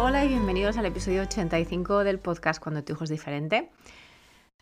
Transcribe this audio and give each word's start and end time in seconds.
Hola 0.00 0.24
y 0.24 0.28
bienvenidos 0.28 0.76
al 0.76 0.86
episodio 0.86 1.22
85 1.22 2.04
del 2.04 2.20
podcast 2.20 2.62
Cuando 2.62 2.84
tu 2.84 2.92
hijo 2.92 3.02
es 3.02 3.10
diferente. 3.10 3.68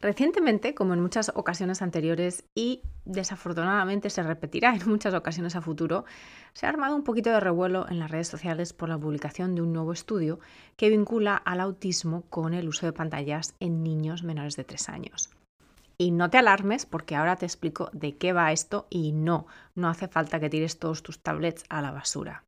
Recientemente, 0.00 0.74
como 0.74 0.94
en 0.94 1.02
muchas 1.02 1.30
ocasiones 1.34 1.82
anteriores 1.82 2.44
y 2.54 2.80
desafortunadamente 3.04 4.08
se 4.08 4.22
repetirá 4.22 4.74
en 4.74 4.88
muchas 4.88 5.12
ocasiones 5.12 5.54
a 5.54 5.60
futuro, 5.60 6.06
se 6.54 6.64
ha 6.64 6.70
armado 6.70 6.96
un 6.96 7.04
poquito 7.04 7.28
de 7.28 7.40
revuelo 7.40 7.86
en 7.90 7.98
las 7.98 8.10
redes 8.10 8.28
sociales 8.28 8.72
por 8.72 8.88
la 8.88 8.96
publicación 8.96 9.54
de 9.54 9.60
un 9.60 9.74
nuevo 9.74 9.92
estudio 9.92 10.40
que 10.78 10.88
vincula 10.88 11.36
al 11.36 11.60
autismo 11.60 12.22
con 12.30 12.54
el 12.54 12.66
uso 12.66 12.86
de 12.86 12.94
pantallas 12.94 13.54
en 13.60 13.82
niños 13.82 14.22
menores 14.22 14.56
de 14.56 14.64
3 14.64 14.88
años. 14.88 15.28
Y 15.98 16.12
no 16.12 16.30
te 16.30 16.38
alarmes 16.38 16.86
porque 16.86 17.14
ahora 17.14 17.36
te 17.36 17.44
explico 17.44 17.90
de 17.92 18.16
qué 18.16 18.32
va 18.32 18.52
esto 18.52 18.86
y 18.88 19.12
no, 19.12 19.46
no 19.74 19.90
hace 19.90 20.08
falta 20.08 20.40
que 20.40 20.48
tires 20.48 20.78
todos 20.78 21.02
tus 21.02 21.20
tablets 21.20 21.64
a 21.68 21.82
la 21.82 21.90
basura. 21.90 22.42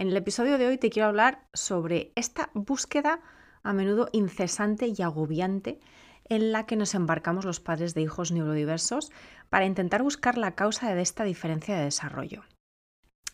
En 0.00 0.08
el 0.08 0.16
episodio 0.16 0.56
de 0.56 0.66
hoy 0.66 0.78
te 0.78 0.88
quiero 0.88 1.08
hablar 1.08 1.46
sobre 1.52 2.10
esta 2.14 2.48
búsqueda 2.54 3.20
a 3.62 3.74
menudo 3.74 4.08
incesante 4.12 4.86
y 4.86 5.02
agobiante 5.02 5.78
en 6.24 6.52
la 6.52 6.64
que 6.64 6.76
nos 6.76 6.94
embarcamos 6.94 7.44
los 7.44 7.60
padres 7.60 7.92
de 7.92 8.00
hijos 8.00 8.32
neurodiversos 8.32 9.12
para 9.50 9.66
intentar 9.66 10.02
buscar 10.02 10.38
la 10.38 10.54
causa 10.54 10.94
de 10.94 11.02
esta 11.02 11.24
diferencia 11.24 11.76
de 11.76 11.84
desarrollo. 11.84 12.44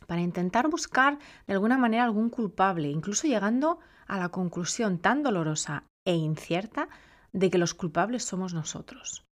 Para 0.09 0.23
intentar 0.23 0.69
buscar 0.69 1.21
de 1.47 1.53
alguna 1.53 1.79
manera 1.79 2.03
algún 2.03 2.31
culpable, 2.31 2.89
incluso 2.89 3.29
llegando 3.29 3.79
a 4.09 4.19
la 4.19 4.31
conclusión 4.31 4.99
tan 4.99 5.23
dolorosa 5.23 5.85
e 6.05 6.17
incierta 6.17 6.89
de 7.33 7.49
que 7.49 7.59
los 7.59 7.75
culpables 7.75 8.25
somos 8.25 8.55
nosotros. 8.55 9.25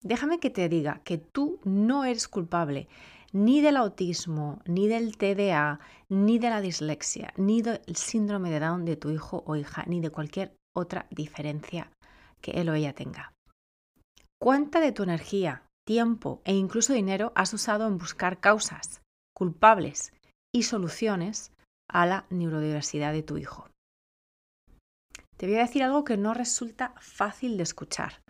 Déjame 0.00 0.40
que 0.40 0.50
te 0.50 0.68
diga 0.68 1.02
que 1.04 1.18
tú 1.18 1.60
no 1.62 2.04
eres 2.04 2.26
culpable 2.26 2.88
ni 3.32 3.62
del 3.62 3.76
autismo, 3.76 4.60
ni 4.66 4.88
del 4.88 5.16
TDA, 5.16 5.80
ni 6.08 6.38
de 6.38 6.50
la 6.50 6.60
dislexia, 6.60 7.32
ni 7.36 7.62
del 7.62 7.96
síndrome 7.96 8.50
de 8.50 8.60
Down 8.60 8.84
de 8.84 8.96
tu 8.96 9.10
hijo 9.10 9.42
o 9.46 9.56
hija, 9.56 9.84
ni 9.86 10.00
de 10.00 10.10
cualquier 10.10 10.54
otra 10.76 11.06
diferencia 11.10 11.90
que 12.40 12.52
él 12.52 12.68
o 12.68 12.74
ella 12.74 12.92
tenga. 12.92 13.32
¿Cuánta 14.40 14.80
de 14.80 14.92
tu 14.92 15.02
energía, 15.02 15.64
tiempo 15.86 16.42
e 16.44 16.54
incluso 16.54 16.92
dinero 16.92 17.32
has 17.34 17.54
usado 17.54 17.86
en 17.86 17.96
buscar 17.96 18.40
causas, 18.40 19.00
culpables 19.34 20.12
y 20.54 20.64
soluciones 20.64 21.52
a 21.88 22.06
la 22.06 22.26
neurodiversidad 22.28 23.12
de 23.12 23.22
tu 23.22 23.38
hijo? 23.38 23.68
Te 25.36 25.46
voy 25.46 25.56
a 25.56 25.62
decir 25.62 25.82
algo 25.82 26.04
que 26.04 26.16
no 26.16 26.34
resulta 26.34 26.94
fácil 27.00 27.56
de 27.56 27.62
escuchar, 27.62 28.22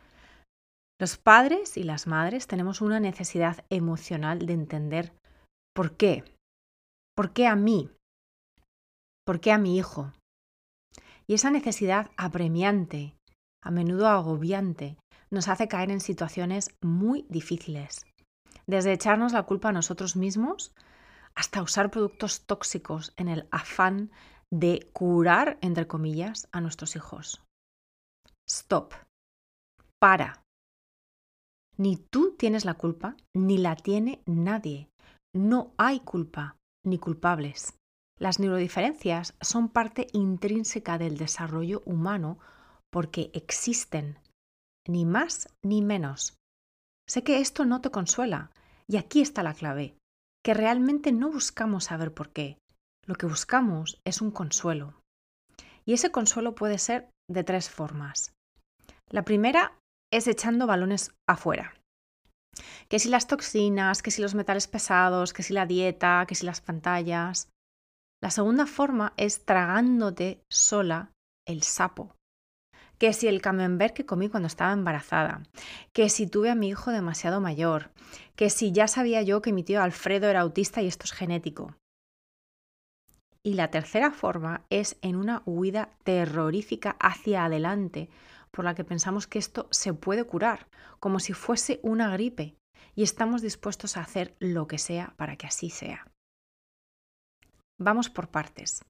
los 1.02 1.16
padres 1.16 1.76
y 1.76 1.82
las 1.82 2.06
madres 2.06 2.46
tenemos 2.46 2.80
una 2.80 3.00
necesidad 3.00 3.64
emocional 3.70 4.46
de 4.46 4.52
entender 4.52 5.12
por 5.74 5.96
qué. 5.96 6.22
¿Por 7.16 7.32
qué 7.32 7.48
a 7.48 7.56
mí? 7.56 7.90
¿Por 9.26 9.40
qué 9.40 9.50
a 9.50 9.58
mi 9.58 9.76
hijo? 9.76 10.12
Y 11.26 11.34
esa 11.34 11.50
necesidad 11.50 12.12
apremiante, 12.16 13.16
a 13.64 13.72
menudo 13.72 14.06
agobiante, 14.06 14.96
nos 15.28 15.48
hace 15.48 15.66
caer 15.66 15.90
en 15.90 15.98
situaciones 15.98 16.70
muy 16.80 17.26
difíciles. 17.28 18.06
Desde 18.68 18.92
echarnos 18.92 19.32
la 19.32 19.42
culpa 19.42 19.70
a 19.70 19.72
nosotros 19.72 20.14
mismos 20.14 20.72
hasta 21.34 21.62
usar 21.62 21.90
productos 21.90 22.46
tóxicos 22.46 23.12
en 23.16 23.26
el 23.26 23.48
afán 23.50 24.12
de 24.52 24.88
curar, 24.92 25.58
entre 25.62 25.88
comillas, 25.88 26.48
a 26.52 26.60
nuestros 26.60 26.94
hijos. 26.94 27.42
Stop. 28.48 28.94
Para. 29.98 30.42
Ni 31.76 31.96
tú 31.96 32.34
tienes 32.36 32.64
la 32.64 32.74
culpa, 32.74 33.16
ni 33.34 33.58
la 33.58 33.76
tiene 33.76 34.22
nadie. 34.26 34.88
No 35.34 35.72
hay 35.78 36.00
culpa 36.00 36.56
ni 36.84 36.98
culpables. 36.98 37.74
Las 38.18 38.38
neurodiferencias 38.38 39.34
son 39.40 39.68
parte 39.68 40.06
intrínseca 40.12 40.98
del 40.98 41.16
desarrollo 41.16 41.82
humano 41.86 42.38
porque 42.92 43.30
existen, 43.32 44.18
ni 44.86 45.04
más 45.04 45.48
ni 45.64 45.82
menos. 45.82 46.36
Sé 47.08 47.24
que 47.24 47.40
esto 47.40 47.64
no 47.64 47.80
te 47.80 47.90
consuela, 47.90 48.50
y 48.86 48.96
aquí 48.96 49.22
está 49.22 49.42
la 49.42 49.54
clave, 49.54 49.96
que 50.44 50.54
realmente 50.54 51.12
no 51.12 51.30
buscamos 51.30 51.84
saber 51.84 52.12
por 52.12 52.30
qué. 52.30 52.58
Lo 53.06 53.14
que 53.14 53.26
buscamos 53.26 54.00
es 54.04 54.20
un 54.20 54.30
consuelo. 54.30 54.94
Y 55.84 55.94
ese 55.94 56.10
consuelo 56.10 56.54
puede 56.54 56.78
ser 56.78 57.10
de 57.28 57.42
tres 57.42 57.70
formas. 57.70 58.32
La 59.08 59.24
primera 59.24 59.76
es 60.12 60.28
echando 60.28 60.68
balones 60.68 61.10
afuera. 61.26 61.74
Que 62.88 62.98
si 62.98 63.08
las 63.08 63.26
toxinas, 63.26 64.02
que 64.02 64.10
si 64.10 64.22
los 64.22 64.34
metales 64.34 64.68
pesados, 64.68 65.32
que 65.32 65.42
si 65.42 65.54
la 65.54 65.66
dieta, 65.66 66.24
que 66.28 66.34
si 66.34 66.46
las 66.46 66.60
pantallas. 66.60 67.48
La 68.22 68.30
segunda 68.30 68.66
forma 68.66 69.14
es 69.16 69.44
tragándote 69.44 70.44
sola 70.48 71.10
el 71.46 71.62
sapo. 71.62 72.14
Que 72.98 73.14
si 73.14 73.26
el 73.26 73.40
camembert 73.40 73.94
que 73.94 74.06
comí 74.06 74.28
cuando 74.28 74.46
estaba 74.46 74.72
embarazada, 74.72 75.42
que 75.92 76.08
si 76.08 76.28
tuve 76.28 76.50
a 76.50 76.54
mi 76.54 76.68
hijo 76.68 76.92
demasiado 76.92 77.40
mayor, 77.40 77.90
que 78.36 78.50
si 78.50 78.70
ya 78.70 78.86
sabía 78.86 79.22
yo 79.22 79.42
que 79.42 79.52
mi 79.52 79.64
tío 79.64 79.82
Alfredo 79.82 80.28
era 80.28 80.42
autista 80.42 80.82
y 80.82 80.86
esto 80.86 81.04
es 81.04 81.12
genético. 81.12 81.74
Y 83.42 83.54
la 83.54 83.72
tercera 83.72 84.12
forma 84.12 84.64
es 84.70 84.98
en 85.02 85.16
una 85.16 85.42
huida 85.46 85.88
terrorífica 86.04 86.96
hacia 87.00 87.46
adelante 87.46 88.08
por 88.52 88.64
la 88.64 88.74
que 88.74 88.84
pensamos 88.84 89.26
que 89.26 89.38
esto 89.38 89.68
se 89.70 89.94
puede 89.94 90.24
curar, 90.24 90.68
como 91.00 91.18
si 91.18 91.32
fuese 91.32 91.80
una 91.82 92.10
gripe, 92.10 92.56
y 92.94 93.02
estamos 93.02 93.42
dispuestos 93.42 93.96
a 93.96 94.00
hacer 94.02 94.36
lo 94.38 94.66
que 94.66 94.78
sea 94.78 95.14
para 95.16 95.36
que 95.36 95.46
así 95.46 95.70
sea. 95.70 96.06
Vamos 97.80 98.10
por 98.10 98.28
partes. 98.28 98.84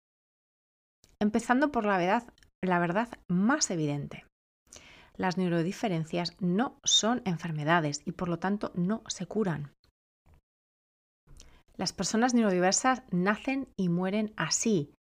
Empezando 1.20 1.70
por 1.70 1.86
la 1.86 1.98
verdad, 1.98 2.34
la 2.62 2.78
verdad 2.78 3.08
más 3.28 3.70
evidente. 3.70 4.26
Las 5.16 5.36
neurodiferencias 5.36 6.36
no 6.40 6.78
son 6.84 7.22
enfermedades 7.24 8.02
y 8.04 8.12
por 8.12 8.28
lo 8.28 8.38
tanto 8.38 8.72
no 8.74 9.02
se 9.06 9.26
curan. 9.26 9.72
Las 11.76 11.92
personas 11.92 12.34
neurodiversas 12.34 13.02
nacen 13.10 13.68
y 13.76 13.88
mueren 13.88 14.32
así, 14.36 14.94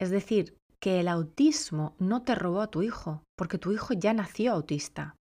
es 0.00 0.10
decir, 0.10 0.56
que 0.80 1.00
el 1.00 1.08
autismo 1.08 1.94
no 1.98 2.22
te 2.22 2.34
robó 2.34 2.62
a 2.62 2.70
tu 2.70 2.82
hijo, 2.82 3.22
porque 3.40 3.56
tu 3.56 3.72
hijo 3.72 3.94
ya 3.94 4.12
nació 4.12 4.52
autista. 4.52 5.16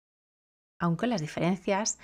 Aunque 0.79 1.05
las 1.05 1.19
diferencias 1.19 1.99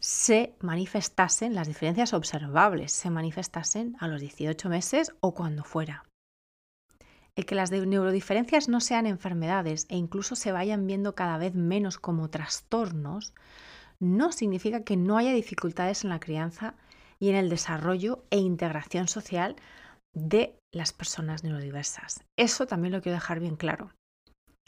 se 0.00 0.54
manifestasen, 0.60 1.54
las 1.54 1.68
diferencias 1.68 2.14
observables 2.14 2.92
se 2.92 3.10
manifestasen 3.10 3.94
a 4.00 4.08
los 4.08 4.22
18 4.22 4.70
meses 4.70 5.14
o 5.20 5.34
cuando 5.34 5.62
fuera. 5.62 6.06
El 7.34 7.44
que 7.44 7.54
las 7.54 7.70
neurodiferencias 7.70 8.70
no 8.70 8.80
sean 8.80 9.04
enfermedades 9.04 9.84
e 9.90 9.96
incluso 9.96 10.34
se 10.34 10.50
vayan 10.50 10.86
viendo 10.86 11.14
cada 11.14 11.36
vez 11.36 11.54
menos 11.54 11.98
como 11.98 12.30
trastornos, 12.30 13.34
no 14.00 14.32
significa 14.32 14.82
que 14.82 14.96
no 14.96 15.18
haya 15.18 15.34
dificultades 15.34 16.04
en 16.04 16.08
la 16.08 16.20
crianza 16.20 16.74
y 17.18 17.28
en 17.28 17.36
el 17.36 17.50
desarrollo 17.50 18.24
e 18.30 18.38
integración 18.38 19.08
social 19.08 19.56
de 20.14 20.58
las 20.72 20.94
personas 20.94 21.44
neurodiversas. 21.44 22.24
Eso 22.38 22.66
también 22.66 22.92
lo 22.92 23.02
quiero 23.02 23.16
dejar 23.16 23.40
bien 23.40 23.56
claro. 23.56 23.92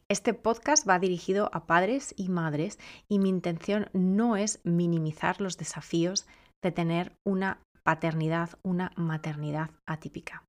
Este 0.08 0.34
podcast 0.34 0.88
va 0.88 0.98
dirigido 0.98 1.50
a 1.52 1.66
padres 1.66 2.14
y 2.16 2.28
madres 2.28 2.78
y 3.08 3.18
mi 3.18 3.28
intención 3.28 3.88
no 3.92 4.36
es 4.36 4.60
minimizar 4.64 5.40
los 5.40 5.58
desafíos 5.58 6.26
de 6.62 6.72
tener 6.72 7.12
una 7.24 7.60
paternidad, 7.82 8.50
una 8.62 8.92
maternidad 8.96 9.70
atípica. 9.86 10.44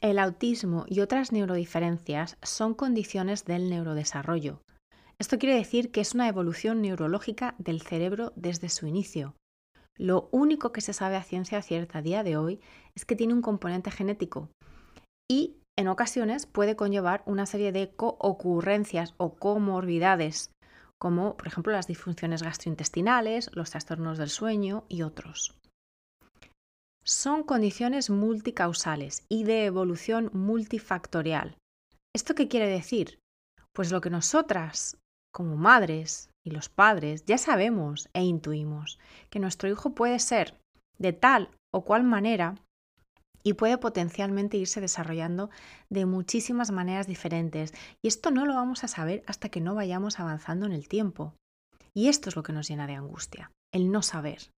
El 0.00 0.18
autismo 0.18 0.84
y 0.88 1.00
otras 1.00 1.30
neurodiferencias 1.30 2.36
son 2.42 2.74
condiciones 2.74 3.44
del 3.44 3.70
neurodesarrollo. 3.70 4.62
Esto 5.18 5.38
quiere 5.38 5.54
decir 5.54 5.92
que 5.92 6.00
es 6.00 6.14
una 6.14 6.28
evolución 6.28 6.82
neurológica 6.82 7.54
del 7.58 7.82
cerebro 7.82 8.32
desde 8.34 8.68
su 8.68 8.86
inicio, 8.88 9.36
lo 9.98 10.28
único 10.32 10.72
que 10.72 10.80
se 10.80 10.92
sabe 10.92 11.16
a 11.16 11.22
ciencia 11.22 11.60
cierta 11.62 11.98
a 11.98 12.02
día 12.02 12.22
de 12.22 12.36
hoy 12.36 12.60
es 12.94 13.04
que 13.04 13.16
tiene 13.16 13.34
un 13.34 13.42
componente 13.42 13.90
genético 13.90 14.48
y 15.30 15.61
en 15.76 15.88
ocasiones 15.88 16.46
puede 16.46 16.76
conllevar 16.76 17.22
una 17.26 17.46
serie 17.46 17.72
de 17.72 17.90
coocurrencias 17.94 19.14
o 19.16 19.34
comorbidades, 19.34 20.50
como 20.98 21.36
por 21.36 21.46
ejemplo 21.48 21.72
las 21.72 21.86
disfunciones 21.86 22.42
gastrointestinales, 22.42 23.50
los 23.54 23.70
trastornos 23.70 24.18
del 24.18 24.28
sueño 24.28 24.84
y 24.88 25.02
otros. 25.02 25.56
son 27.04 27.42
condiciones 27.42 28.10
multicausales 28.10 29.24
y 29.28 29.44
de 29.44 29.64
evolución 29.64 30.30
multifactorial. 30.32 31.56
¿Esto 32.14 32.34
qué 32.34 32.46
quiere 32.46 32.68
decir? 32.68 33.18
Pues 33.72 33.90
lo 33.90 34.00
que 34.00 34.10
nosotras, 34.10 34.98
como 35.32 35.56
madres 35.56 36.30
y 36.44 36.50
los 36.50 36.68
padres, 36.68 37.24
ya 37.24 37.38
sabemos 37.38 38.08
e 38.12 38.22
intuimos, 38.22 38.98
que 39.30 39.40
nuestro 39.40 39.68
hijo 39.68 39.94
puede 39.94 40.18
ser 40.18 40.54
de 40.98 41.12
tal 41.12 41.50
o 41.72 41.84
cual 41.84 42.04
manera 42.04 42.54
y 43.42 43.54
puede 43.54 43.78
potencialmente 43.78 44.56
irse 44.56 44.80
desarrollando 44.80 45.50
de 45.90 46.06
muchísimas 46.06 46.70
maneras 46.70 47.06
diferentes. 47.06 47.74
Y 48.02 48.08
esto 48.08 48.30
no 48.30 48.46
lo 48.46 48.54
vamos 48.54 48.84
a 48.84 48.88
saber 48.88 49.22
hasta 49.26 49.48
que 49.48 49.60
no 49.60 49.74
vayamos 49.74 50.20
avanzando 50.20 50.66
en 50.66 50.72
el 50.72 50.88
tiempo. 50.88 51.34
Y 51.94 52.08
esto 52.08 52.28
es 52.28 52.36
lo 52.36 52.42
que 52.42 52.52
nos 52.52 52.68
llena 52.68 52.86
de 52.86 52.94
angustia, 52.94 53.50
el 53.72 53.90
no 53.90 54.02
saber. 54.02 54.50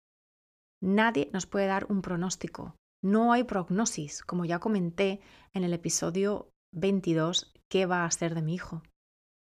Nadie 0.83 1.31
nos 1.33 1.47
puede 1.47 1.67
dar 1.67 1.87
un 1.89 2.03
pronóstico. 2.03 2.77
No 3.03 3.33
hay 3.33 3.45
prognosis, 3.45 4.23
como 4.23 4.45
ya 4.45 4.61
comenté 4.61 5.21
en 5.53 5.65
el 5.65 5.73
episodio 5.73 6.51
22, 6.75 7.53
¿qué 7.71 7.87
va 7.87 8.05
a 8.05 8.11
ser 8.11 8.35
de 8.35 8.43
mi 8.43 8.55
hijo? 8.55 8.83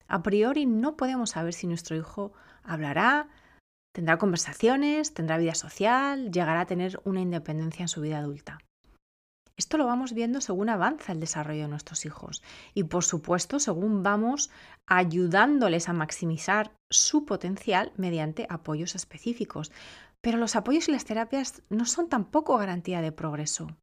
A 0.07 0.23
priori 0.23 0.65
no 0.65 0.97
podemos 0.97 1.31
saber 1.31 1.53
si 1.53 1.67
nuestro 1.67 1.95
hijo 1.95 2.33
hablará, 2.63 3.29
tendrá 3.93 4.17
conversaciones, 4.17 5.13
tendrá 5.13 5.37
vida 5.37 5.55
social, 5.55 6.31
llegará 6.31 6.61
a 6.61 6.65
tener 6.65 6.99
una 7.03 7.21
independencia 7.21 7.83
en 7.83 7.87
su 7.87 8.01
vida 8.01 8.19
adulta. 8.19 8.59
Esto 9.59 9.77
lo 9.77 9.85
vamos 9.85 10.13
viendo 10.13 10.39
según 10.39 10.69
avanza 10.69 11.11
el 11.11 11.19
desarrollo 11.19 11.63
de 11.63 11.67
nuestros 11.67 12.05
hijos 12.05 12.41
y 12.73 12.85
por 12.85 13.03
supuesto 13.03 13.59
según 13.59 14.03
vamos 14.03 14.49
ayudándoles 14.87 15.89
a 15.89 15.93
maximizar 15.93 16.71
su 16.89 17.25
potencial 17.25 17.91
mediante 17.97 18.47
apoyos 18.49 18.95
específicos. 18.95 19.73
Pero 20.21 20.37
los 20.37 20.55
apoyos 20.55 20.87
y 20.87 20.93
las 20.93 21.03
terapias 21.03 21.61
no 21.69 21.85
son 21.85 22.07
tampoco 22.07 22.57
garantía 22.57 23.01
de 23.01 23.11
progreso. 23.11 23.75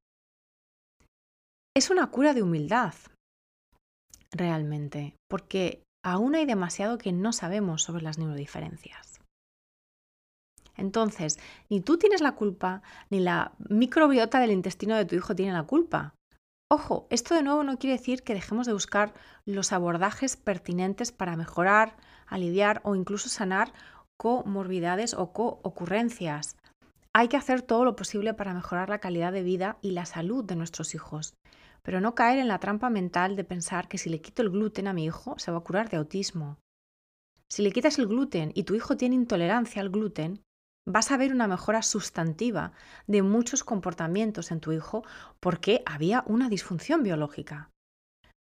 Es 1.77 1.91
una 1.91 2.07
cura 2.07 2.33
de 2.33 2.43
humildad, 2.43 2.95
realmente, 4.33 5.15
porque 5.29 5.83
aún 6.03 6.37
hay 6.37 6.47
demasiado 6.47 6.97
que 6.97 7.13
no 7.13 7.35
sabemos 7.35 7.83
sobre 7.83 8.03
las 8.03 8.17
neurodiferencias. 8.17 9.16
Entonces, 10.77 11.39
ni 11.69 11.81
tú 11.81 11.99
tienes 11.99 12.21
la 12.21 12.33
culpa, 12.33 12.83
ni 13.11 13.21
la 13.21 13.53
microbiota 13.69 14.41
del 14.41 14.51
intestino 14.51 14.97
de 14.97 15.05
tu 15.05 15.15
hijo 15.15 15.35
tiene 15.35 15.53
la 15.53 15.65
culpa. 15.65 16.15
Ojo, 16.69 17.07
esto 17.11 17.35
de 17.35 17.43
nuevo 17.43 17.63
no 17.63 17.79
quiere 17.79 17.97
decir 17.97 18.23
que 18.23 18.35
dejemos 18.35 18.67
de 18.67 18.73
buscar 18.73 19.15
los 19.45 19.73
abordajes 19.73 20.37
pertinentes 20.37 21.13
para 21.13 21.37
mejorar, 21.37 21.97
aliviar 22.27 22.81
o 22.85 22.97
incluso 22.97 23.29
sanar 23.29 23.73
comorbidades 24.17 25.15
o 25.15 25.33
co-ocurrencias. 25.33 26.57
Hay 27.13 27.29
que 27.29 27.37
hacer 27.37 27.63
todo 27.63 27.85
lo 27.85 27.97
posible 27.97 28.35
para 28.35 28.53
mejorar 28.53 28.89
la 28.89 28.99
calidad 28.99 29.33
de 29.33 29.43
vida 29.43 29.79
y 29.81 29.93
la 29.93 30.07
salud 30.07 30.45
de 30.45 30.57
nuestros 30.57 30.95
hijos, 30.95 31.35
pero 31.83 32.01
no 32.01 32.15
caer 32.15 32.39
en 32.39 32.49
la 32.49 32.59
trampa 32.59 32.91
mental 32.91 33.37
de 33.37 33.45
pensar 33.45 33.87
que 33.87 33.97
si 33.97 34.11
le 34.11 34.21
quito 34.21 34.43
el 34.43 34.51
gluten 34.51 34.89
a 34.89 34.93
mi 34.93 35.05
hijo 35.05 35.39
se 35.39 35.53
va 35.53 35.59
a 35.59 35.65
curar 35.65 35.89
de 35.89 35.99
autismo. 35.99 36.59
Si 37.49 37.63
le 37.63 37.71
quitas 37.71 37.99
el 37.99 38.09
gluten 38.09 38.51
y 38.55 38.65
tu 38.65 38.75
hijo 38.75 38.97
tiene 38.97 39.15
intolerancia 39.15 39.81
al 39.81 39.91
gluten, 39.91 40.43
vas 40.87 41.11
a 41.11 41.17
ver 41.17 41.33
una 41.33 41.49
mejora 41.49 41.83
sustantiva 41.83 42.73
de 43.07 43.23
muchos 43.23 43.65
comportamientos 43.65 44.51
en 44.51 44.61
tu 44.61 44.73
hijo 44.73 45.05
porque 45.41 45.83
había 45.85 46.23
una 46.27 46.49
disfunción 46.49 47.03
biológica. 47.03 47.71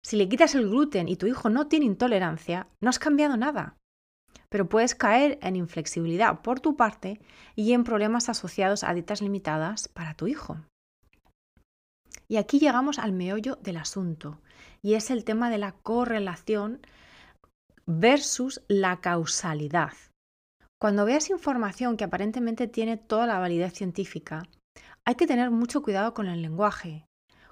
Si 0.04 0.16
le 0.16 0.28
quitas 0.28 0.54
el 0.54 0.68
gluten 0.68 1.08
y 1.08 1.16
tu 1.16 1.26
hijo 1.26 1.48
no 1.48 1.66
tiene 1.66 1.86
intolerancia, 1.86 2.68
no 2.80 2.90
has 2.90 2.98
cambiado 2.98 3.38
nada. 3.38 3.76
Pero 4.50 4.68
puedes 4.68 4.94
caer 4.94 5.38
en 5.40 5.56
inflexibilidad 5.56 6.42
por 6.42 6.60
tu 6.60 6.76
parte 6.76 7.20
y 7.56 7.72
en 7.72 7.84
problemas 7.84 8.28
asociados 8.28 8.84
a 8.84 8.92
dietas 8.92 9.22
limitadas 9.22 9.88
para 9.88 10.14
tu 10.14 10.26
hijo. 10.26 10.58
Y 12.28 12.36
aquí 12.36 12.58
llegamos 12.58 12.98
al 12.98 13.12
meollo 13.12 13.56
del 13.56 13.78
asunto, 13.78 14.40
y 14.82 14.94
es 14.94 15.10
el 15.10 15.24
tema 15.24 15.50
de 15.50 15.58
la 15.58 15.72
correlación 15.72 16.86
versus 17.86 18.62
la 18.68 19.00
causalidad. 19.00 19.92
Cuando 20.84 21.06
veas 21.06 21.30
información 21.30 21.96
que 21.96 22.04
aparentemente 22.04 22.68
tiene 22.68 22.98
toda 22.98 23.26
la 23.26 23.38
validez 23.38 23.72
científica, 23.72 24.42
hay 25.06 25.14
que 25.14 25.26
tener 25.26 25.50
mucho 25.50 25.80
cuidado 25.80 26.12
con 26.12 26.26
el 26.26 26.42
lenguaje. 26.42 27.06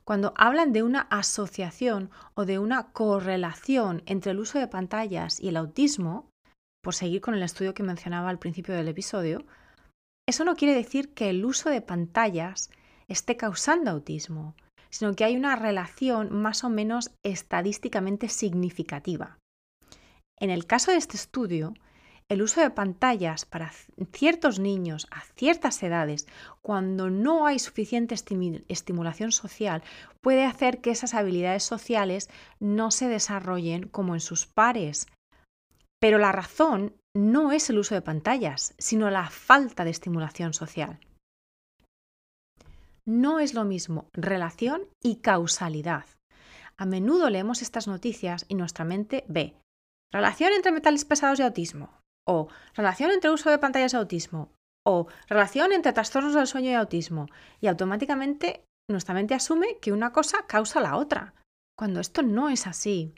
Cuando 0.05 0.35
hablan 0.37 0.75
de 0.75 0.83
una 0.83 1.01
asociación 1.01 2.11
o 2.35 2.45
de 2.45 2.59
una 2.59 2.93
correlación 2.93 4.03
entre 4.05 4.33
el 4.33 4.39
uso 4.39 4.59
de 4.59 4.69
pantallas 4.69 5.41
y 5.41 5.49
el 5.49 5.57
autismo, 5.57 6.29
por 6.83 6.95
seguir 6.95 7.23
con 7.23 7.33
el 7.33 7.43
estudio 7.43 7.73
que 7.73 7.83
mencionaba 7.83 8.29
al 8.29 8.39
principio 8.39 8.75
del 8.75 8.89
episodio, 8.89 9.47
eso 10.29 10.45
no 10.45 10.55
quiere 10.55 10.75
decir 10.75 11.15
que 11.15 11.31
el 11.31 11.43
uso 11.47 11.71
de 11.71 11.81
pantallas 11.81 12.71
esté 13.09 13.39
causando 13.39 13.91
autismo, 13.91 14.55
sino 14.91 15.15
que 15.15 15.25
hay 15.25 15.37
una 15.39 15.57
relación 15.57 16.35
más 16.35 16.65
o 16.65 16.69
menos 16.69 17.11
estadísticamente 17.25 18.29
significativa. 18.29 19.39
En 20.39 20.51
el 20.51 20.67
caso 20.67 20.91
de 20.91 20.99
este 20.99 21.17
estudio, 21.17 21.73
el 22.29 22.43
uso 22.43 22.61
de 22.61 22.71
pantallas 22.71 23.45
para 23.45 23.73
ciertos 24.13 24.59
niños 24.59 25.07
a 25.11 25.21
ciertas 25.37 25.83
edades, 25.83 26.27
cuando 26.63 27.11
no 27.11 27.47
hay 27.47 27.59
suficiente 27.59 28.15
estimulación 28.69 29.33
social, 29.33 29.83
puede 30.21 30.45
hacer 30.45 30.81
que 30.81 30.91
esas 30.91 31.15
habilidades 31.15 31.63
sociales 31.63 32.31
no 32.59 32.91
se 32.91 33.09
desarrollen 33.09 33.89
como 33.89 34.15
en 34.15 34.21
sus 34.21 34.47
pares. 34.47 35.07
Pero 36.01 36.19
la 36.19 36.33
razón 36.33 36.95
no 37.15 37.53
es 37.53 37.69
el 37.71 37.79
uso 37.79 37.95
de 37.95 38.03
pantallas, 38.03 38.75
sino 38.79 39.11
la 39.11 39.29
falta 39.29 39.85
de 39.85 39.91
estimulación 39.91 40.55
social. 40.55 40.99
No 43.05 43.41
es 43.41 43.53
lo 43.53 43.65
mismo 43.65 44.09
relación 44.13 44.83
y 45.03 45.17
causalidad. 45.17 46.07
A 46.77 46.87
menudo 46.87 47.31
leemos 47.31 47.61
estas 47.61 47.87
noticias 47.87 48.47
y 48.49 48.55
nuestra 48.55 48.85
mente 48.85 49.25
ve 49.29 49.57
relación 50.13 50.53
entre 50.53 50.73
metales 50.73 51.05
pesados 51.05 51.41
y 51.41 51.43
autismo, 51.43 52.02
o 52.27 52.49
relación 52.75 53.11
entre 53.11 53.31
uso 53.31 53.51
de 53.51 53.59
pantallas 53.59 53.93
y 53.93 53.97
autismo, 53.97 54.51
o 54.85 55.07
relación 55.29 55.73
entre 55.73 55.93
trastornos 55.93 56.35
del 56.35 56.47
sueño 56.47 56.71
y 56.71 56.75
autismo, 56.75 57.27
y 57.61 57.67
automáticamente 57.67 58.65
nuestra 58.91 59.15
mente 59.15 59.35
asume 59.35 59.79
que 59.81 59.93
una 59.93 60.13
cosa 60.13 60.47
causa 60.47 60.81
la 60.81 60.97
otra, 60.97 61.35
cuando 61.79 62.01
esto 62.01 62.23
no 62.23 62.49
es 62.49 62.67
así. 62.67 63.15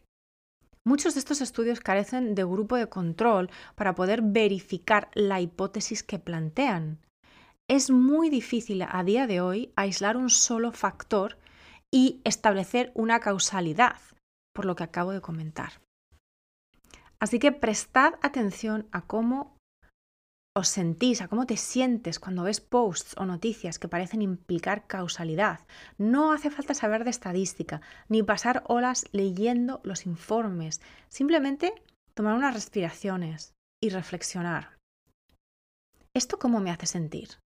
Muchos 0.87 1.15
de 1.15 1.21
estos 1.21 1.41
estudios 1.41 1.81
carecen 1.81 2.35
de 2.35 2.45
grupo 2.45 2.77
de 2.77 2.89
control 2.89 3.51
para 3.75 3.95
poder 3.95 4.21
verificar 4.23 5.09
la 5.15 5.41
hipótesis 5.41 6.03
que 6.03 6.19
plantean. 6.19 6.99
Es 7.69 7.91
muy 7.91 8.29
difícil 8.29 8.85
a 8.87 9.03
día 9.03 9.27
de 9.27 9.41
hoy 9.41 9.73
aislar 9.77 10.19
un 10.19 10.29
solo 10.29 10.73
factor 10.73 11.38
y 11.90 12.21
establecer 12.25 12.93
una 12.95 13.21
causalidad, 13.21 13.97
por 14.52 14.67
lo 14.67 14.76
que 14.76 14.85
acabo 14.85 15.12
de 15.12 15.23
comentar. 15.23 15.84
Así 17.25 17.38
que 17.38 17.52
prestad 17.52 18.12
atención 18.21 18.87
a 18.93 19.00
cómo 19.07 19.57
os 20.54 20.69
sentís, 20.69 21.23
a 21.23 21.28
cómo 21.28 21.47
te 21.47 21.57
sientes 21.57 22.19
cuando 22.19 22.43
ves 22.43 22.61
posts 22.61 23.16
o 23.16 23.25
noticias 23.25 23.78
que 23.78 23.88
parecen 23.88 24.21
implicar 24.21 24.87
causalidad. 24.87 25.61
No 25.97 26.33
hace 26.35 26.50
falta 26.50 26.75
saber 26.75 27.02
de 27.02 27.09
estadística, 27.09 27.81
ni 28.11 28.23
pasar 28.23 28.62
horas 28.66 29.07
leyendo 29.12 29.81
los 29.85 30.04
informes. 30.04 30.83
Simplemente 31.09 31.73
tomar 32.12 32.35
unas 32.35 32.52
respiraciones 32.52 33.54
y 33.83 33.88
reflexionar. 33.88 34.76
¿Esto 36.12 36.38
cómo 36.38 36.61
me 36.61 36.73
hace 36.73 36.85
sentir? 36.85 37.38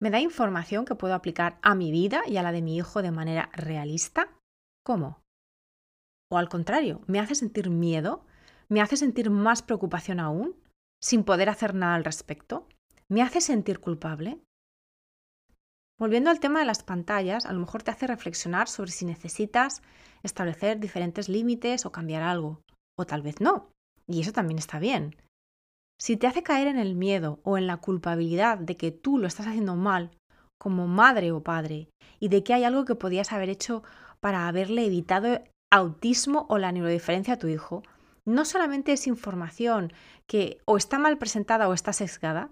¿Me 0.00 0.10
da 0.10 0.20
información 0.20 0.84
que 0.84 0.94
puedo 0.94 1.14
aplicar 1.14 1.58
a 1.60 1.74
mi 1.74 1.90
vida 1.90 2.22
y 2.28 2.36
a 2.36 2.44
la 2.44 2.52
de 2.52 2.62
mi 2.62 2.76
hijo 2.76 3.02
de 3.02 3.10
manera 3.10 3.50
realista? 3.52 4.28
¿Cómo? 4.86 5.20
O 6.30 6.38
al 6.38 6.48
contrario, 6.48 7.00
¿me 7.08 7.18
hace 7.18 7.34
sentir 7.34 7.68
miedo? 7.68 8.24
¿Me 8.68 8.80
hace 8.80 8.96
sentir 8.96 9.30
más 9.30 9.62
preocupación 9.62 10.20
aún, 10.20 10.56
sin 11.00 11.24
poder 11.24 11.48
hacer 11.48 11.74
nada 11.74 11.94
al 11.94 12.04
respecto? 12.04 12.68
¿Me 13.08 13.22
hace 13.22 13.40
sentir 13.40 13.80
culpable? 13.80 14.40
Volviendo 15.98 16.30
al 16.30 16.40
tema 16.40 16.60
de 16.60 16.64
las 16.64 16.82
pantallas, 16.82 17.46
a 17.46 17.52
lo 17.52 17.60
mejor 17.60 17.82
te 17.82 17.90
hace 17.90 18.06
reflexionar 18.06 18.68
sobre 18.68 18.90
si 18.90 19.04
necesitas 19.04 19.82
establecer 20.22 20.80
diferentes 20.80 21.28
límites 21.28 21.86
o 21.86 21.92
cambiar 21.92 22.22
algo, 22.22 22.60
o 22.98 23.06
tal 23.06 23.22
vez 23.22 23.40
no, 23.40 23.70
y 24.06 24.20
eso 24.20 24.32
también 24.32 24.58
está 24.58 24.78
bien. 24.78 25.16
Si 26.00 26.16
te 26.16 26.26
hace 26.26 26.42
caer 26.42 26.66
en 26.66 26.78
el 26.78 26.96
miedo 26.96 27.38
o 27.44 27.58
en 27.58 27.66
la 27.66 27.76
culpabilidad 27.76 28.58
de 28.58 28.76
que 28.76 28.90
tú 28.90 29.18
lo 29.18 29.28
estás 29.28 29.46
haciendo 29.46 29.76
mal, 29.76 30.10
como 30.58 30.88
madre 30.88 31.30
o 31.30 31.42
padre, 31.42 31.88
y 32.18 32.28
de 32.28 32.42
que 32.42 32.54
hay 32.54 32.64
algo 32.64 32.84
que 32.84 32.94
podías 32.94 33.32
haber 33.32 33.48
hecho 33.48 33.82
para 34.20 34.48
haberle 34.48 34.86
evitado 34.86 35.42
autismo 35.70 36.46
o 36.48 36.58
la 36.58 36.72
neurodiferencia 36.72 37.34
a 37.34 37.38
tu 37.38 37.48
hijo, 37.48 37.82
no 38.26 38.44
solamente 38.44 38.92
es 38.92 39.06
información 39.06 39.92
que 40.26 40.58
o 40.64 40.76
está 40.76 40.98
mal 40.98 41.18
presentada 41.18 41.68
o 41.68 41.74
está 41.74 41.92
sesgada, 41.92 42.50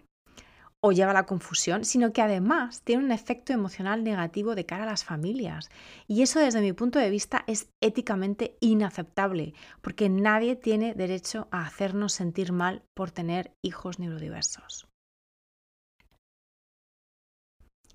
o 0.83 0.93
lleva 0.93 1.11
a 1.11 1.15
la 1.15 1.27
confusión, 1.27 1.85
sino 1.85 2.12
que 2.12 2.23
además 2.23 2.83
tiene 2.83 3.05
un 3.05 3.12
efecto 3.12 3.53
emocional 3.53 4.03
negativo 4.03 4.55
de 4.55 4.65
cara 4.65 4.85
a 4.85 4.87
las 4.87 5.05
familias. 5.05 5.69
Y 6.07 6.23
eso 6.23 6.41
desde 6.41 6.62
mi 6.62 6.73
punto 6.73 6.99
de 6.99 7.11
vista 7.11 7.45
es 7.47 7.69
éticamente 7.83 8.57
inaceptable, 8.61 9.53
porque 9.83 10.09
nadie 10.09 10.57
tiene 10.57 10.95
derecho 10.95 11.49
a 11.50 11.67
hacernos 11.67 12.15
sentir 12.15 12.53
mal 12.53 12.83
por 12.95 13.11
tener 13.11 13.53
hijos 13.62 13.99
neurodiversos. 13.99 14.89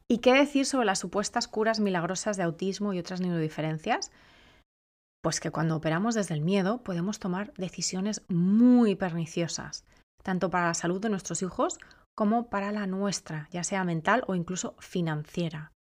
¿Y 0.07 0.19
qué 0.19 0.33
decir 0.33 0.67
sobre 0.67 0.85
las 0.85 0.99
supuestas 0.99 1.47
curas 1.47 1.79
milagrosas 1.79 2.37
de 2.37 2.43
autismo 2.43 2.93
y 2.93 2.99
otras 2.99 3.21
neurodiferencias? 3.21 4.11
Pues 5.25 5.39
que 5.39 5.49
cuando 5.49 5.75
operamos 5.75 6.13
desde 6.13 6.35
el 6.35 6.41
miedo 6.41 6.83
podemos 6.83 7.17
tomar 7.17 7.51
decisiones 7.55 8.21
muy 8.27 8.95
perniciosas, 8.95 9.83
tanto 10.21 10.51
para 10.51 10.67
la 10.67 10.75
salud 10.75 11.01
de 11.01 11.09
nuestros 11.09 11.41
hijos 11.41 11.79
como 12.15 12.47
para 12.47 12.71
la 12.71 12.85
nuestra, 12.85 13.49
ya 13.49 13.63
sea 13.63 13.83
mental 13.83 14.23
o 14.27 14.35
incluso 14.35 14.75
financiera. 14.77 15.71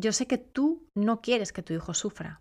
Yo 0.00 0.14
sé 0.14 0.26
que 0.26 0.38
tú 0.38 0.88
no 0.96 1.20
quieres 1.20 1.52
que 1.52 1.62
tu 1.62 1.74
hijo 1.74 1.92
sufra, 1.92 2.40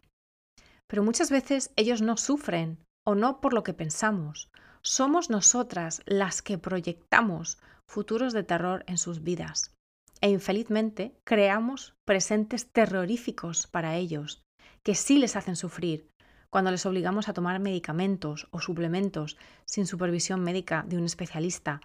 pero 0.88 1.04
muchas 1.04 1.30
veces 1.30 1.74
ellos 1.76 2.02
no 2.02 2.16
sufren 2.16 2.78
o 3.06 3.14
no 3.14 3.42
por 3.42 3.54
lo 3.54 3.64
que 3.64 3.74
pensamos. 3.74 4.50
Somos 4.82 5.30
nosotras 5.30 6.04
las 6.06 6.42
que 6.42 6.58
proyectamos 6.58 7.60
futuros 7.86 8.32
de 8.32 8.44
terror 8.44 8.86
en 8.88 8.98
sus 8.98 9.24
vidas 9.24 9.76
e 10.22 10.30
infelizmente 10.30 11.18
creamos 11.26 11.96
presentes 12.06 12.72
terroríficos 12.72 13.68
para 13.68 13.98
ellos, 13.98 14.42
que 14.84 14.96
sí 14.96 15.18
les 15.18 15.36
hacen 15.36 15.56
sufrir 15.56 16.10
cuando 16.50 16.70
les 16.72 16.86
obligamos 16.86 17.30
a 17.30 17.34
tomar 17.34 17.60
medicamentos 17.60 18.48
o 18.52 18.60
suplementos 18.60 19.38
sin 19.66 19.88
supervisión 19.88 20.44
médica 20.44 20.84
de 20.86 20.98
un 20.98 21.06
especialista, 21.06 21.80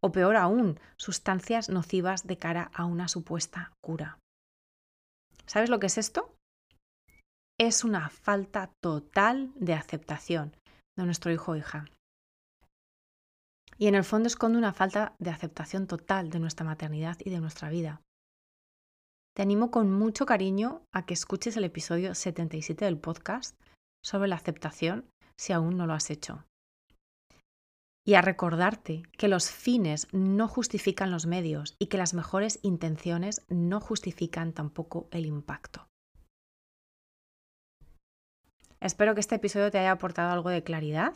o 0.00 0.12
peor 0.12 0.36
aún, 0.36 0.78
sustancias 0.96 1.68
nocivas 1.68 2.26
de 2.26 2.38
cara 2.38 2.70
a 2.72 2.84
una 2.84 3.08
supuesta 3.08 3.72
cura. 3.80 4.18
¿Sabes 5.46 5.70
lo 5.70 5.80
que 5.80 5.86
es 5.86 5.98
esto? 5.98 6.34
Es 7.58 7.84
una 7.84 8.10
falta 8.10 8.70
total 8.80 9.52
de 9.56 9.74
aceptación 9.74 10.56
de 10.96 11.04
nuestro 11.04 11.32
hijo 11.32 11.52
o 11.52 11.56
hija. 11.56 11.86
Y 13.76 13.88
en 13.88 13.96
el 13.96 14.04
fondo 14.04 14.28
esconde 14.28 14.58
una 14.58 14.72
falta 14.72 15.14
de 15.18 15.30
aceptación 15.30 15.86
total 15.88 16.30
de 16.30 16.38
nuestra 16.38 16.64
maternidad 16.64 17.16
y 17.24 17.30
de 17.30 17.40
nuestra 17.40 17.70
vida. 17.70 18.00
Te 19.34 19.42
animo 19.42 19.70
con 19.70 19.90
mucho 19.90 20.26
cariño 20.26 20.82
a 20.92 21.06
que 21.06 21.14
escuches 21.14 21.56
el 21.56 21.64
episodio 21.64 22.14
77 22.14 22.84
del 22.84 22.98
podcast 22.98 23.58
sobre 24.04 24.28
la 24.28 24.36
aceptación 24.36 25.08
si 25.38 25.52
aún 25.52 25.76
no 25.76 25.86
lo 25.86 25.94
has 25.94 26.10
hecho. 26.10 26.44
Y 28.04 28.14
a 28.14 28.20
recordarte 28.20 29.04
que 29.16 29.28
los 29.28 29.50
fines 29.50 30.08
no 30.12 30.48
justifican 30.48 31.10
los 31.10 31.24
medios 31.24 31.76
y 31.78 31.86
que 31.86 31.96
las 31.96 32.12
mejores 32.12 32.58
intenciones 32.62 33.42
no 33.48 33.80
justifican 33.80 34.52
tampoco 34.52 35.08
el 35.12 35.24
impacto. 35.24 35.86
Espero 38.80 39.14
que 39.14 39.20
este 39.20 39.36
episodio 39.36 39.70
te 39.70 39.78
haya 39.78 39.92
aportado 39.92 40.32
algo 40.32 40.50
de 40.50 40.64
claridad 40.64 41.14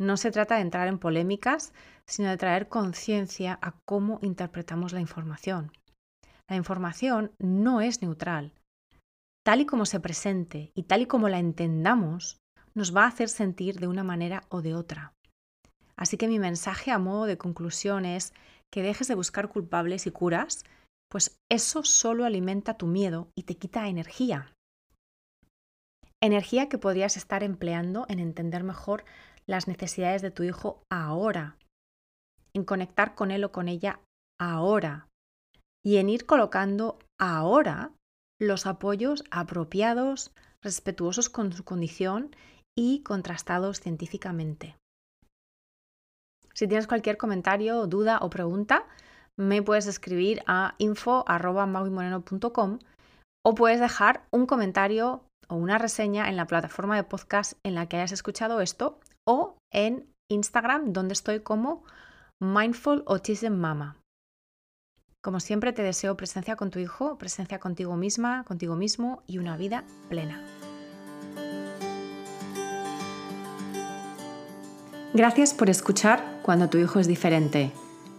no 0.00 0.16
se 0.16 0.30
trata 0.30 0.54
de 0.54 0.62
entrar 0.62 0.88
en 0.88 0.98
polémicas, 0.98 1.74
sino 2.06 2.30
de 2.30 2.38
traer 2.38 2.68
conciencia 2.68 3.58
a 3.60 3.74
cómo 3.84 4.18
interpretamos 4.22 4.94
la 4.94 5.00
información. 5.00 5.72
La 6.50 6.56
información 6.56 7.30
no 7.38 7.80
es 7.80 8.02
neutral. 8.02 8.52
Tal 9.44 9.60
y 9.60 9.66
como 9.66 9.86
se 9.86 10.00
presente 10.00 10.72
y 10.74 10.82
tal 10.82 11.02
y 11.02 11.06
como 11.06 11.28
la 11.28 11.38
entendamos, 11.38 12.40
nos 12.74 12.94
va 12.94 13.04
a 13.04 13.06
hacer 13.06 13.28
sentir 13.28 13.78
de 13.78 13.86
una 13.86 14.02
manera 14.02 14.42
o 14.48 14.60
de 14.60 14.74
otra. 14.74 15.14
Así 15.96 16.16
que 16.16 16.26
mi 16.26 16.40
mensaje 16.40 16.90
a 16.90 16.98
modo 16.98 17.26
de 17.26 17.38
conclusión 17.38 18.04
es 18.04 18.34
que 18.68 18.82
dejes 18.82 19.06
de 19.06 19.14
buscar 19.14 19.48
culpables 19.48 20.08
y 20.08 20.10
curas, 20.10 20.64
pues 21.08 21.38
eso 21.48 21.84
solo 21.84 22.24
alimenta 22.24 22.76
tu 22.76 22.88
miedo 22.88 23.28
y 23.36 23.44
te 23.44 23.56
quita 23.56 23.86
energía. 23.86 24.52
Energía 26.20 26.68
que 26.68 26.78
podrías 26.78 27.16
estar 27.16 27.44
empleando 27.44 28.06
en 28.08 28.18
entender 28.18 28.64
mejor 28.64 29.04
las 29.46 29.68
necesidades 29.68 30.20
de 30.20 30.32
tu 30.32 30.42
hijo 30.42 30.82
ahora, 30.90 31.56
en 32.54 32.64
conectar 32.64 33.14
con 33.14 33.30
él 33.30 33.44
o 33.44 33.52
con 33.52 33.68
ella 33.68 34.00
ahora 34.40 35.09
y 35.84 35.96
en 35.96 36.08
ir 36.08 36.26
colocando 36.26 36.98
ahora 37.18 37.92
los 38.40 38.66
apoyos 38.66 39.24
apropiados, 39.30 40.32
respetuosos 40.62 41.28
con 41.28 41.52
su 41.52 41.64
condición 41.64 42.34
y 42.76 43.02
contrastados 43.02 43.80
científicamente. 43.80 44.76
Si 46.54 46.66
tienes 46.66 46.86
cualquier 46.86 47.16
comentario, 47.16 47.86
duda 47.86 48.18
o 48.20 48.30
pregunta, 48.30 48.86
me 49.38 49.62
puedes 49.62 49.86
escribir 49.86 50.42
a 50.46 50.74
info.maguimoreno.com 50.78 52.78
o 53.44 53.54
puedes 53.54 53.80
dejar 53.80 54.26
un 54.30 54.46
comentario 54.46 55.24
o 55.48 55.56
una 55.56 55.78
reseña 55.78 56.28
en 56.28 56.36
la 56.36 56.46
plataforma 56.46 56.96
de 56.96 57.04
podcast 57.04 57.54
en 57.64 57.74
la 57.74 57.86
que 57.86 57.96
hayas 57.96 58.12
escuchado 58.12 58.60
esto 58.60 59.00
o 59.26 59.56
en 59.72 60.12
Instagram, 60.30 60.92
donde 60.92 61.14
estoy 61.14 61.40
como 61.40 61.84
Mindful 62.40 63.04
Mama. 63.50 63.99
Como 65.22 65.38
siempre, 65.38 65.74
te 65.74 65.82
deseo 65.82 66.16
presencia 66.16 66.56
con 66.56 66.70
tu 66.70 66.78
hijo, 66.78 67.18
presencia 67.18 67.58
contigo 67.58 67.94
misma, 67.94 68.42
contigo 68.44 68.74
mismo 68.74 69.22
y 69.26 69.36
una 69.36 69.58
vida 69.58 69.84
plena. 70.08 70.42
Gracias 75.12 75.52
por 75.52 75.68
escuchar 75.68 76.40
cuando 76.42 76.70
tu 76.70 76.78
hijo 76.78 77.00
es 77.00 77.06
diferente. 77.06 77.70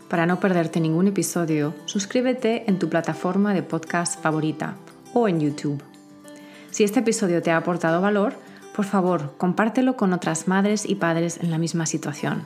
Para 0.09 0.27
no 0.27 0.39
perderte 0.39 0.79
ningún 0.79 1.07
episodio, 1.07 1.73
suscríbete 1.85 2.69
en 2.69 2.77
tu 2.77 2.87
plataforma 2.87 3.55
de 3.55 3.63
podcast 3.63 4.21
favorita 4.21 4.75
o 5.15 5.27
en 5.27 5.39
YouTube. 5.39 5.81
Si 6.69 6.83
este 6.83 6.99
episodio 6.99 7.41
te 7.41 7.49
ha 7.49 7.57
aportado 7.57 7.99
valor, 7.99 8.35
por 8.75 8.85
favor, 8.85 9.35
compártelo 9.37 9.97
con 9.97 10.13
otras 10.13 10.47
madres 10.47 10.85
y 10.85 10.95
padres 10.95 11.39
en 11.41 11.49
la 11.49 11.57
misma 11.57 11.87
situación. 11.87 12.45